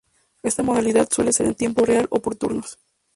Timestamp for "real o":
1.85-2.23